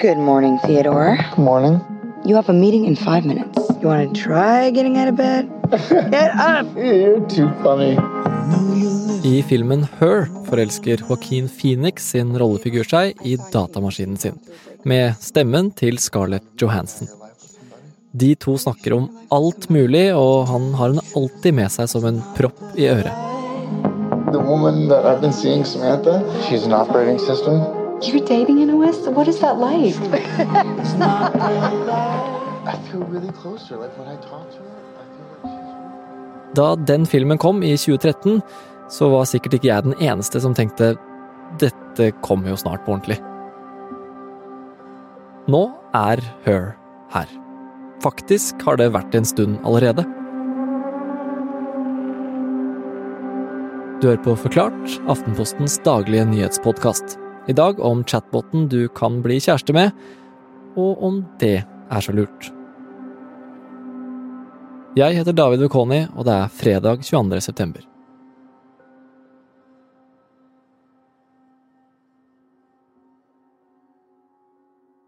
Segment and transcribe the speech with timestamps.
[0.00, 1.18] Good morning, Theodore.
[1.36, 1.74] Good morning.
[2.24, 3.58] You have a meeting in five minutes.
[3.82, 5.50] You want to try getting out of bed?
[6.10, 6.66] Get up!
[6.74, 7.98] You're too funny.
[9.28, 14.38] I filmen Her forelsker Joaquin Phoenix sin rollefigur seg i datamaskinen sin,
[14.88, 17.10] med stemmen til Scarlett Johansson.
[18.12, 22.22] De to snakker om alt mulig, og han har henne alltid med seg som en
[22.38, 23.12] propp i øret.
[24.32, 27.79] The woman that I've been seeing, Samantha, she's an operating system.
[28.02, 29.06] You're dating an OS?
[29.08, 29.94] What is that like?
[32.66, 33.80] I feel really close to her.
[33.80, 36.54] Like when I talk to her, I feel like she's.
[36.54, 38.42] Da den filmen kom i 2013,
[38.88, 40.96] så var sikkert ikke jeg den eneste som tenkte
[41.60, 43.20] dette kommer jo snart på ordentlig.
[45.50, 46.76] Nå er Her
[47.10, 47.26] her.
[48.02, 50.06] Faktisk har det vært en stund allerede.
[54.00, 57.18] Du hører på Forklart, Aftenpostens daglige nyhetspodkast.
[57.48, 59.90] I dag om chatboten du kan bli kjæreste med,
[60.76, 62.52] og om det er så lurt.
[64.96, 67.40] Jeg heter David Wekoni, og det er fredag 22.
[67.40, 67.80] september.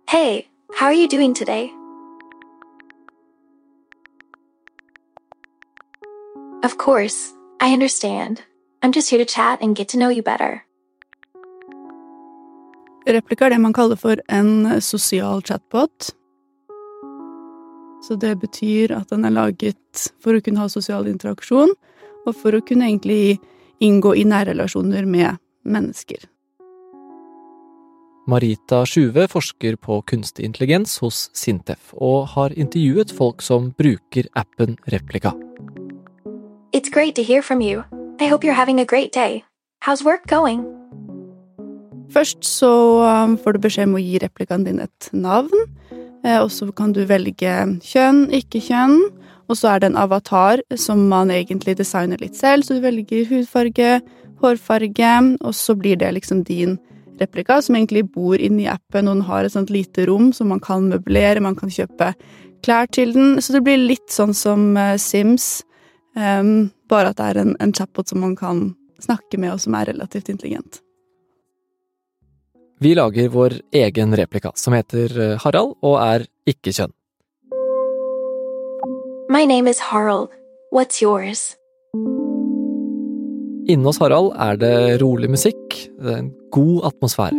[0.08, 0.46] Hey,
[0.78, 1.70] how are you doing today?
[6.64, 8.42] Of course, I understand.
[8.82, 10.62] I'm just here to chat and get to know you better.
[13.06, 16.12] Replika er det man kaller for en sosial chatbot.
[18.02, 21.74] Så det betyr at den er laget for å kunne ha sosial interaksjon,
[22.26, 23.38] og for å kunne egentlig
[23.82, 26.28] inngå i nærrelasjoner med mennesker.
[28.30, 34.78] Marita Sjuve forsker på kunstig intelligens hos Sintef, og har intervjuet folk som bruker appen
[34.86, 35.34] Replika.
[36.72, 37.82] It's great to hear from you.
[38.20, 39.44] I hope you're having a great day.
[39.84, 40.64] How's work going?
[42.12, 42.70] Først så
[43.24, 45.64] um, får du beskjed om å gi replikaen din et navn,
[46.26, 47.54] eh, og så kan du velge
[47.86, 48.98] kjønn, ikke kjønn,
[49.48, 53.24] og så er det en avatar som man egentlig designer litt selv, så du velger
[53.30, 54.00] hudfarge,
[54.42, 56.76] hårfarge, og så blir det liksom din
[57.20, 60.60] replika, som egentlig bor inni appen, og den har et sånt lite rom som man
[60.60, 62.12] kan møblere, man kan kjøpe
[62.62, 65.62] klær til den, så det blir litt sånn som eh, Sims,
[66.12, 68.66] um, bare at det er en, en chatbot som man kan
[69.02, 70.82] snakke med, og som er relativt intelligent.
[72.82, 76.90] Vi lager vår egen replika, som heter eh, Harald og er ikke-kjønn.
[79.30, 80.32] My name is Harald.
[80.74, 81.52] What's yours?
[83.70, 87.38] Inne hos Harald er det rolig musikk, det er en god atmosfære.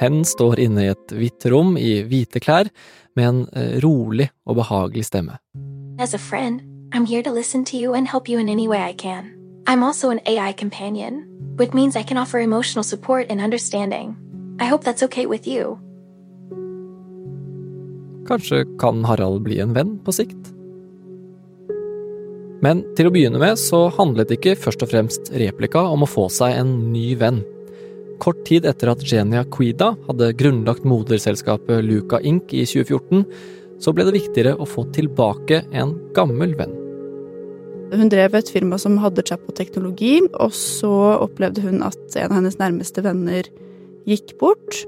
[0.00, 2.72] Hen står inne i et hvitt rom i hvite klær,
[3.14, 5.38] med en eh, rolig og behagelig stemme.
[6.02, 6.58] As a friend,
[6.90, 9.30] I'm here to listen to you and help you in any way I can.
[9.68, 14.16] I'm also an AI companion, which means I can offer emotional support and understanding.
[14.60, 15.78] I hope that's okay with you.
[18.26, 20.52] Kanskje kan Harald bli en venn på sikt?
[22.64, 26.26] Men til å begynne med så handlet ikke først og fremst replika om å få
[26.32, 27.42] seg en ny venn.
[28.22, 32.54] Kort tid etter at Genia Quida hadde grunnlagt moderselskapet Luca Inc.
[32.56, 33.26] i 2014,
[33.78, 36.85] så ble det viktigere å få tilbake en gammel venn.
[37.92, 40.90] Hun drev et firma som hadde chatbot-teknologi, og så
[41.22, 43.46] opplevde hun at en av hennes nærmeste venner
[44.10, 44.80] gikk bort.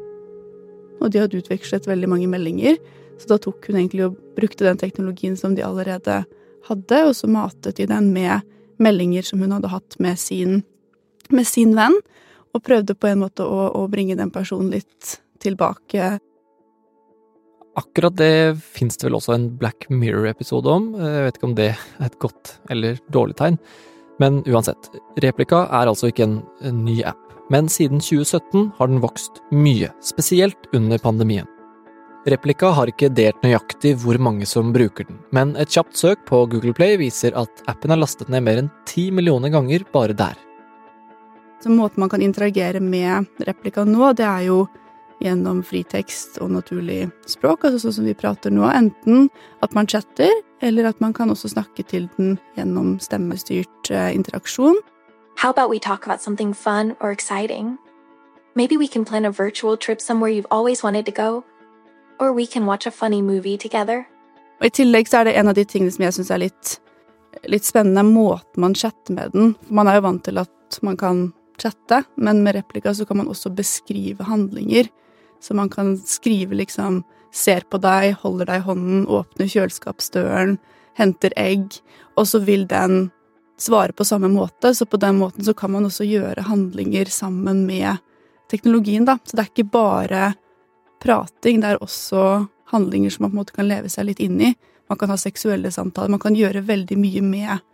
[0.98, 2.78] Og de hadde utvekslet veldig mange meldinger,
[3.18, 6.24] så da tok hun egentlig og brukte den teknologien som de allerede
[6.66, 8.42] hadde, og så matet de den med
[8.82, 10.62] meldinger som hun hadde hatt med sin,
[11.30, 11.96] med sin venn,
[12.50, 16.16] og prøvde på en måte å, å bringe den personen litt tilbake.
[17.78, 20.88] Akkurat det fins det vel også en Black Mirror-episode om.
[20.98, 23.58] Jeg vet ikke om det er et godt eller dårlig tegn.
[24.18, 24.88] Men uansett,
[25.22, 27.20] Replika er altså ikke en, en ny app.
[27.54, 31.46] Men siden 2017 har den vokst mye, spesielt under pandemien.
[32.28, 36.42] Replika har ikke delt nøyaktig hvor mange som bruker den, men et kjapt søk på
[36.50, 40.34] Google Play viser at appen er lastet ned mer enn ti millioner ganger bare der.
[41.62, 44.58] Så måten man kan interagere med replika nå, det er jo
[45.20, 48.66] gjennom fritekst og naturlig språk, altså sånn som vi prater nå.
[48.70, 49.28] Enten
[49.64, 50.30] at man chatter,
[50.62, 54.78] eller at man kan også snakke til den gjennom stemmestyrt eh, interaksjon.
[55.38, 57.78] How about we talk about something fun or exciting?
[58.54, 61.44] Maybe we can plan a virtual trip somewhere you've always wanted to go.
[62.18, 64.04] Or we can watch a funny movie together.
[64.58, 66.72] Og I tillegg så er det en av de tingene som jeg syns er litt,
[67.46, 69.52] litt spennende, måten man chatter med den.
[69.66, 71.28] For man er jo vant til at man kan
[71.62, 74.90] chatte, men med replika så kan man også beskrive handlinger.
[75.40, 80.58] Så man kan skrive liksom 'ser på deg', 'holder deg i hånden', 'åpner kjøleskapsdøren',
[80.96, 81.80] 'henter egg',
[82.16, 83.10] og så vil den
[83.58, 84.74] svare på samme måte.
[84.74, 87.98] Så på den måten så kan man også gjøre handlinger sammen med
[88.50, 89.18] teknologien, da.
[89.24, 90.34] Så det er ikke bare
[91.00, 94.40] prating, det er også handlinger som man på en måte kan leve seg litt inn
[94.40, 94.54] i.
[94.88, 97.64] Man kan ha seksuelle samtaler, man kan gjøre veldig mye med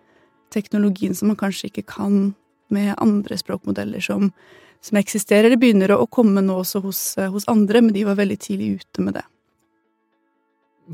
[0.54, 2.34] teknologien som man kanskje ikke kan
[2.74, 4.32] med andre språkmodeller som,
[4.84, 5.52] som eksisterer.
[5.52, 7.02] Det begynner å komme nå også hos,
[7.32, 9.24] hos, andre, men de var veldig tidlig ute med det.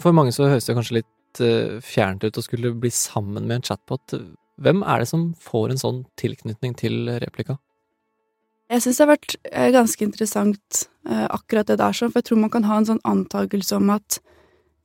[0.00, 3.58] For mange så høres det kanskje litt uh, fjernt ut å skulle bli sammen med
[3.58, 4.14] en chatbot.
[4.62, 7.58] Hvem er det som får en sånn tilknytning til replika?
[8.70, 12.52] Jeg syns det har vært eh, ganske interessant akkurat det der, for jeg tror man
[12.54, 14.20] kan ha en sånn antakelse om at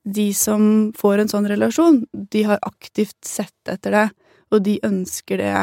[0.06, 4.06] de som får en sånn relasjon, de har aktivt sett etter det,
[4.54, 5.54] og de ønsker det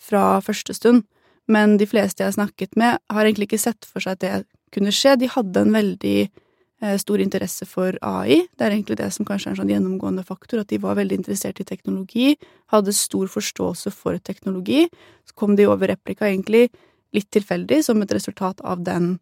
[0.00, 1.04] fra første stund.
[1.50, 4.34] Men de fleste jeg har snakket med, har egentlig ikke sett for seg at det
[4.74, 5.16] kunne skje.
[5.18, 8.44] De hadde en veldig eh, stor interesse for AI.
[8.54, 11.20] Det er egentlig det som kanskje er en sånn gjennomgående faktor, at de var veldig
[11.22, 12.36] interessert i teknologi,
[12.70, 14.86] hadde stor forståelse for teknologi.
[15.26, 16.68] Så kom de over replika egentlig
[17.16, 19.16] litt tilfeldig, som et resultat av den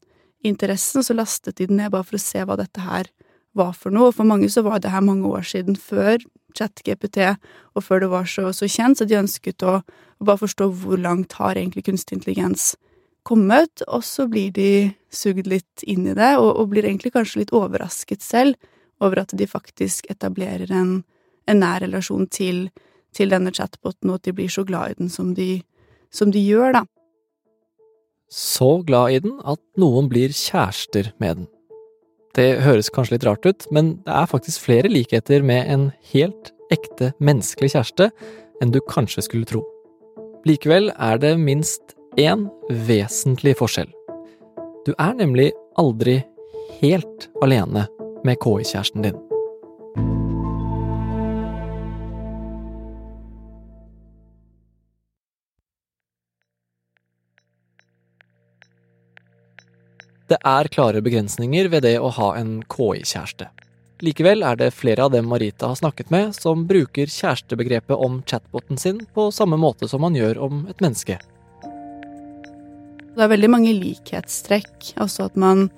[0.44, 3.08] interessen, så lastet de den ned bare for å se hva dette her
[3.56, 4.10] var for noe.
[4.10, 6.20] Og for mange så var det her mange år siden, før
[6.56, 7.20] ChatGPT,
[7.76, 9.80] og før det var så, så kjent, så de ønsket å,
[10.24, 12.72] bare forstå hvor langt har egentlig kunstig intelligens
[13.28, 14.70] kommet, og så blir de
[15.12, 18.56] sugd litt inn i det, og, og, blir egentlig kanskje litt overrasket selv
[19.04, 21.02] over at de faktisk etablerer en,
[21.46, 22.66] en nær relasjon til,
[23.14, 25.60] til, denne chatboten, og at de blir så glad i den som de,
[26.10, 26.84] som de gjør, da.
[28.28, 31.46] Så glad i den at noen blir kjærester med den.
[32.36, 36.52] Det høres kanskje litt rart ut, men det er faktisk flere likheter med en helt
[36.75, 38.10] ekte menneskelig kjæreste
[38.62, 39.62] enn du kanskje skulle tro.
[40.48, 42.46] Likevel er det minst én
[42.88, 43.90] vesentlig forskjell.
[44.86, 46.20] Du er nemlig aldri
[46.80, 47.86] helt alene
[48.25, 49.27] med KI-kjæresten din.
[60.28, 63.46] Det er klare begrensninger ved det å ha en KI-kjæreste.
[64.04, 68.76] Likevel er det flere av dem Marita har snakket med, som bruker kjærestebegrepet om chatboten
[68.76, 71.16] sin på samme måte som man gjør om et menneske.
[73.16, 74.92] Det er veldig mange likhetstrekk.
[75.00, 75.70] Altså at man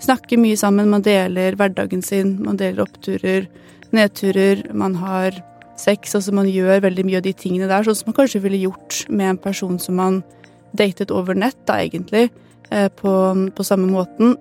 [0.00, 3.46] snakker mye sammen, man deler hverdagen sin, man deler oppturer,
[3.92, 5.36] nedturer, man har
[5.78, 8.64] sex, altså man gjør veldig mye av de tingene der, sånn som man kanskje ville
[8.64, 10.22] gjort med en person som man
[10.72, 12.30] datet over nett, da, egentlig.
[12.70, 13.10] Eh, på,
[13.56, 14.36] på, samme måten.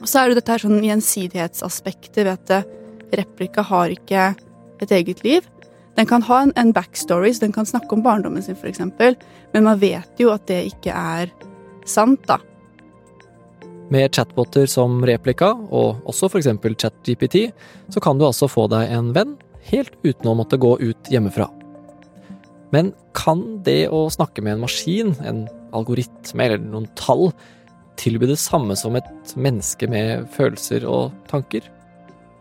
[0.00, 4.34] Og så er det dette her sånn gjensidighetsaspektet ved at replika har ikke
[4.84, 5.46] et eget liv.
[5.96, 8.80] Den kan ha en, en backstory, så den kan snakke om barndommen sin, f.eks.,
[9.50, 11.32] men man vet jo at det ikke er
[11.88, 12.38] sant, da.
[13.90, 16.52] Med chatboter som replika, og også f.eks.
[16.78, 17.48] ChatGPT,
[17.90, 19.34] så kan du altså få deg en venn
[19.72, 21.48] helt uten å måtte gå ut hjemmefra.
[22.70, 27.32] Men kan det å snakke med en maskin, en algoritme eller noen tall,
[28.00, 31.66] tilby det samme som et menneske med følelser og tanker?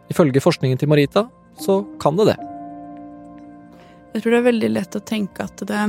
[0.10, 1.28] Ifølge forskningen til Marita
[1.60, 2.38] så kan det det.
[4.14, 5.82] Jeg tror det er veldig lett å tenke at det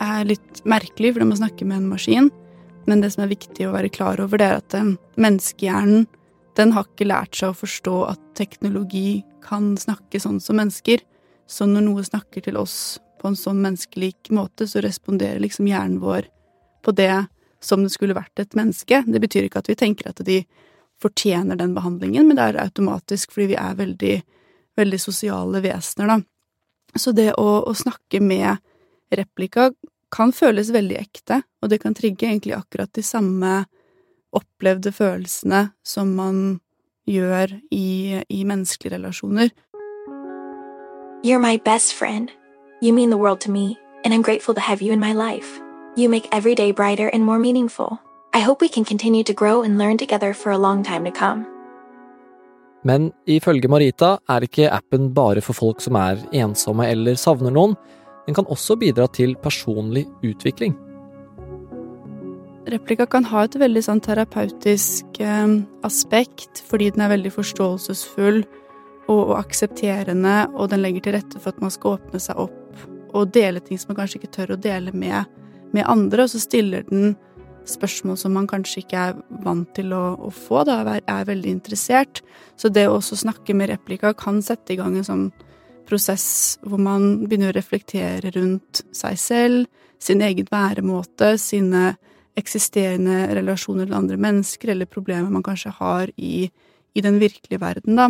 [0.00, 2.30] er litt merkelig fordi man snakker med en maskin,
[2.88, 6.06] men det som er viktig å være klar over, det er at eh, menneskehjernen
[6.58, 11.02] den har ikke lært seg å forstå at teknologi kan snakke sånn som mennesker.
[11.50, 16.00] Så når noe snakker til oss på en sånn menneskelik måte, så responderer liksom hjernen
[16.02, 16.26] vår
[16.84, 17.12] på det
[17.64, 19.02] som det skulle vært et menneske.
[19.06, 20.42] Det betyr ikke at vi tenker at de
[21.00, 24.16] fortjener den behandlingen, men det er automatisk fordi vi er veldig,
[24.80, 26.20] veldig sosiale vesener, da.
[26.98, 28.58] Så det å, å snakke med
[29.14, 29.70] replika
[30.10, 33.52] kan føles veldig ekte, og det kan trigge egentlig akkurat de samme
[34.34, 36.60] opplevde følelsene som man
[37.10, 39.50] gjør i, i menneskelige relasjoner.
[41.22, 42.30] You're my best friend.
[42.82, 45.60] You mean the world to me, and I'm grateful to have you in my life.
[45.96, 47.98] You make every day brighter and more meaningful.
[48.32, 51.10] I hope we can continue to grow and learn together for a long time to
[51.10, 51.44] come.
[52.82, 57.74] Men ifølge Marita er ikke appen bare for folk som er ensomme eller savner noen.
[58.26, 60.78] Den kan også bidra til personlig utvikling.
[62.70, 68.44] Replika kan ha et veldig sånn terapeutisk eh, aspekt, fordi den er veldig forståelsesfull
[69.08, 72.56] og, og aksepterende, og den legger til rette for at man skal åpne seg opp
[73.10, 75.26] og dele ting som man kanskje ikke tør å dele med
[75.76, 77.14] med andre, og så stiller den
[77.70, 82.22] spørsmål som man kanskje ikke er vant til å, å få, da, er veldig interessert.
[82.58, 85.28] Så det å også snakke med replika kan sette i gang en sånn
[85.90, 89.68] prosess hvor man begynner å reflektere rundt seg selv,
[90.00, 91.94] sin egen væremåte, sine
[92.38, 96.46] eksisterende relasjoner til andre mennesker, eller problemer man kanskje har i,
[96.94, 98.08] i den virkelige verden, da.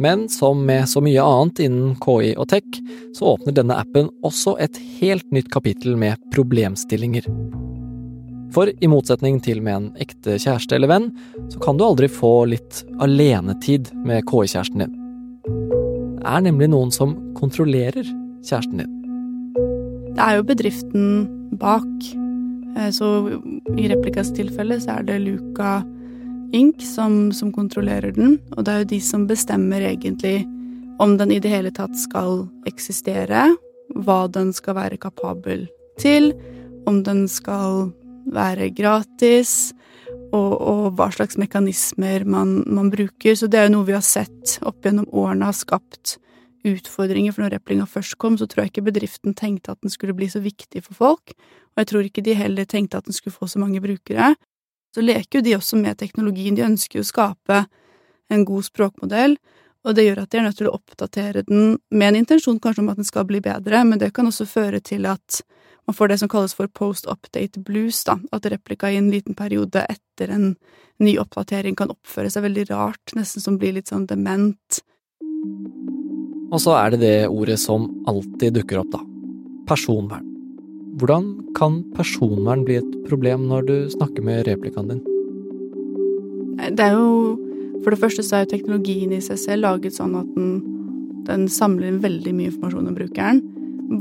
[0.00, 2.78] Men som med så mye annet innen KI og tech,
[3.16, 7.28] så åpner denne appen også et helt nytt kapittel med problemstillinger.
[8.54, 11.10] For i motsetning til med en ekte kjæreste eller venn,
[11.52, 14.96] så kan du aldri få litt alenetid med KI-kjæresten din.
[16.20, 18.08] Det er nemlig noen som kontrollerer
[18.40, 18.96] kjæresten din.
[20.16, 21.06] Det er jo bedriften
[21.60, 21.92] bak.
[22.76, 23.06] Eh, Så
[23.76, 25.82] i Replikas tilfelle så er det Luca
[26.52, 26.82] Inc.
[26.82, 30.42] Som, som kontrollerer den, og det er jo de som bestemmer egentlig
[31.00, 33.46] om den i det hele tatt skal eksistere,
[33.94, 35.68] hva den skal være kapabel
[36.00, 36.32] til,
[36.90, 37.92] om den skal
[38.30, 39.72] være gratis,
[40.30, 43.34] og, og hva slags mekanismer man, man bruker.
[43.38, 46.18] Så det er jo noe vi har sett opp gjennom årene har skapt
[46.66, 47.34] utfordringer.
[47.34, 50.30] For når Replinga først kom, så tror jeg ikke bedriften tenkte at den skulle bli
[50.30, 51.34] så viktig for folk.
[51.74, 54.34] Og jeg tror ikke de heller tenkte at den skulle få så mange brukere.
[54.94, 56.56] Så leker jo de også med teknologien.
[56.58, 57.64] De ønsker jo å skape
[58.30, 59.36] en god språkmodell,
[59.86, 62.84] og det gjør at de er nødt til å oppdatere den med en intensjon kanskje
[62.84, 65.40] om at den skal bli bedre, men det kan også føre til at
[65.88, 69.82] man får det som kalles for post-update blues, da, at replika i en liten periode
[69.90, 70.52] etter en
[71.00, 74.82] ny oppdatering kan oppføre seg veldig rart, nesten som blir litt sånn dement.
[76.50, 79.02] Og så er det det ordet som alltid dukker opp, da.
[79.70, 80.29] Personvern.
[80.98, 85.04] Hvordan kan personvern bli et problem når du snakker med replikaen din?
[86.74, 87.38] Det er jo
[87.80, 90.50] For det første så er jo teknologien i seg selv laget sånn at den,
[91.24, 93.40] den samler inn veldig mye informasjon om brukeren.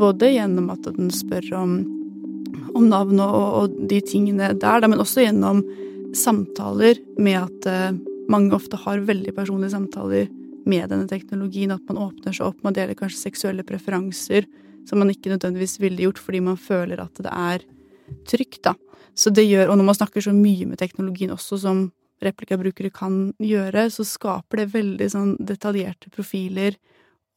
[0.02, 1.78] Både gjennom at den spør om,
[2.76, 5.62] om navn og, og, de tingene der, men også gjennom
[6.12, 7.96] samtaler med at uh,
[8.28, 10.28] mange ofte har veldig personlige samtaler
[10.68, 11.72] med denne teknologien.
[11.72, 14.50] At man åpner seg opp, man deler kanskje seksuelle preferanser
[14.88, 17.66] som man ikke nødvendigvis ville gjort fordi man føler at det er
[18.30, 18.76] trygt, da.
[19.18, 21.90] Så det gjør, og når man snakker så mye med teknologien også, som
[22.24, 26.78] replikabrukere kan gjøre, så skaper det veldig sånn detaljerte profiler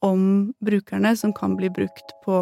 [0.03, 2.39] om brukerne som kan bli brukt på,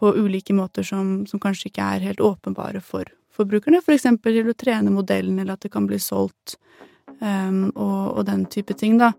[0.00, 3.82] på ulike måter som, som, kanskje ikke er helt åpenbare for, for brukerne.
[3.84, 6.56] For til å trene modellen, eller at det kan bli solgt,
[7.20, 9.12] um, og, og den type ting, da.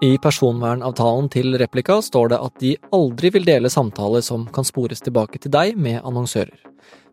[0.00, 5.04] I personvernavtalen til Replika står det at de aldri vil dele samtaler som kan spores
[5.04, 6.56] tilbake til deg med annonsører.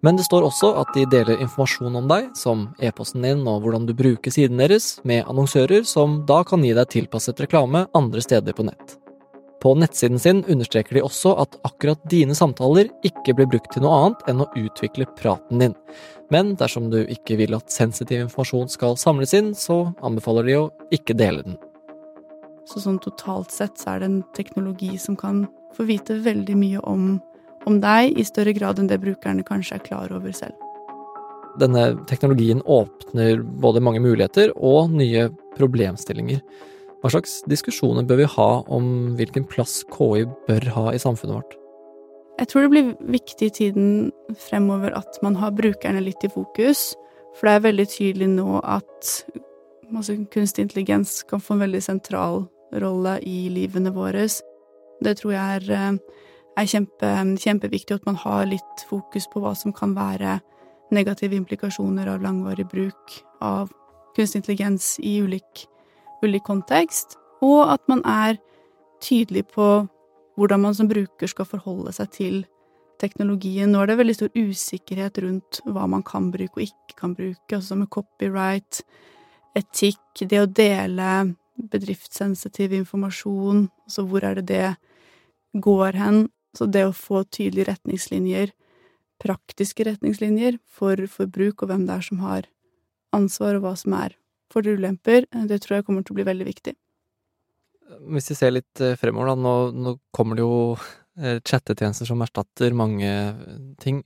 [0.06, 3.90] Men det står også at de deler informasjon om deg, som e-posten din og hvordan
[3.90, 8.56] du bruker siden deres, med annonsører som da kan gi deg tilpasset reklame andre steder
[8.56, 8.96] på nett.
[9.60, 14.00] På nettsiden sin understreker de også at akkurat dine samtaler ikke blir brukt til noe
[14.00, 15.76] annet enn å utvikle praten din.
[16.32, 20.68] Men dersom du ikke vil at sensitiv informasjon skal samles inn, så anbefaler de å
[20.96, 21.60] ikke dele den.
[22.68, 25.46] Så sånn totalt sett så er det en teknologi som kan
[25.76, 27.18] få vite veldig mye om,
[27.70, 30.56] om deg, i større grad enn det brukerne kanskje er klar over selv.
[31.58, 36.44] Denne teknologien åpner både mange muligheter og nye problemstillinger.
[37.02, 41.56] Hva slags diskusjoner bør vi ha om hvilken plass KI bør ha i samfunnet vårt?
[42.38, 43.88] Jeg tror det blir viktig i tiden
[44.38, 46.92] fremover at man har brukerne litt i fokus,
[47.38, 49.16] for det er veldig tydelig nå at
[49.96, 54.28] altså, kunstig intelligens kan få en veldig sentral rolle i livene våre.
[55.04, 55.98] Det tror jeg er, eh,
[56.58, 60.42] er kjempe, kjempeviktig, at man har litt fokus på hva som kan være
[60.92, 63.72] negative implikasjoner av langvarig bruk av
[64.16, 65.68] kunstig intelligens i ulik,
[66.24, 68.40] ulik kontekst, og at man er
[69.02, 69.88] tydelig på
[70.38, 72.46] hvordan man som bruker skal forholde seg til
[73.02, 73.72] teknologien.
[73.72, 77.60] Nå er det veldig stor usikkerhet rundt hva man kan bruke og ikke kan bruke,
[77.60, 78.82] altså med copyright,
[79.58, 86.28] etikk, det å dele bedriftssensitiv informasjon, altså hvor er det det går hen?
[86.58, 88.54] Så det å få tydelige retningslinjer,
[89.22, 92.48] praktiske retningslinjer for, forbruk og hvem det er som har
[93.16, 94.16] ansvar, og hva som er
[94.54, 96.74] fordeler og ulemper, det tror jeg kommer til å bli veldig viktig.
[98.12, 99.36] Hvis vi ser litt eh, fremover, da.
[99.40, 100.58] Nå, nå kommer det jo
[101.20, 103.12] eh, chattetjenester som erstatter mange
[103.82, 104.02] ting.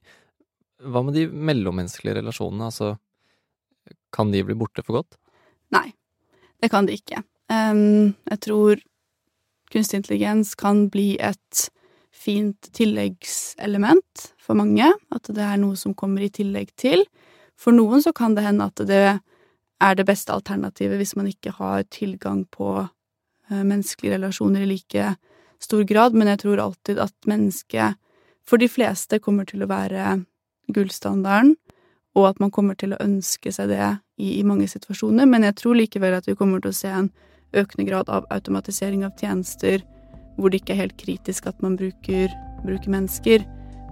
[0.81, 2.70] Hva med de mellommenneskelige relasjonene?
[2.70, 2.93] Altså,
[4.13, 5.17] kan de bli borte for godt?
[5.74, 5.88] Nei,
[6.62, 7.24] det kan de ikke.
[7.51, 8.79] Jeg tror
[9.72, 11.65] kunstig intelligens kan bli et
[12.22, 14.88] fint tilleggselement for mange.
[15.12, 17.03] At det er noe som kommer i tillegg til.
[17.60, 19.20] For noen så kan det hende at det
[19.81, 25.15] er det beste alternativet hvis man ikke har tilgang på eh, menneskelige relasjoner i like
[25.62, 27.98] stor grad, men jeg tror alltid at mennesket
[28.46, 30.22] for de fleste kommer til å være
[30.74, 31.55] gullstandarden,
[32.17, 33.84] og at man kommer til å ønske seg det
[34.17, 37.12] i, i mange situasjoner, men jeg tror likevel at vi kommer til å se en
[37.58, 39.84] økende grad av automatisering av tjenester,
[40.38, 42.31] hvor det ikke er helt kritisk at man bruker,
[42.63, 43.46] bruker mennesker.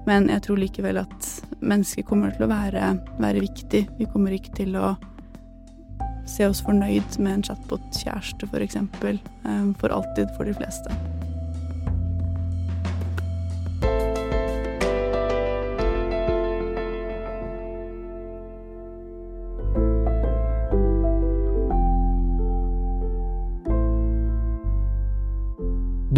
[0.08, 3.86] Men jeg tror likevel at mennesker kommer til å være, være viktig.
[4.00, 4.96] Vi kommer ikke til å
[6.30, 10.94] se oss fornøyd med en chatbot-kjæreste, for eksempel, eh, for alltid for de fleste.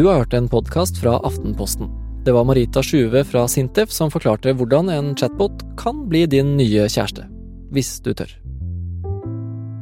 [0.01, 1.89] Du har hørt en podkast fra Aftenposten.
[2.25, 6.87] Det var Marita Sjuve fra Sintef som forklarte hvordan en chatbot kan bli din nye
[6.89, 7.27] kjæreste.
[7.69, 8.33] Hvis du tør.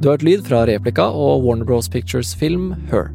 [0.01, 3.13] Du har hørt lyd fra Replika og Warner Bros Pictures film Her.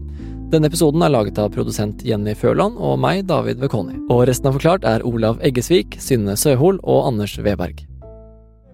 [0.49, 4.01] Denne episoden er laget av produsent Jenny Førland og meg, David Vekoni.
[4.09, 7.85] Og resten av Forklart er Olav Eggesvik, Synne Søhol og Anders Weberg.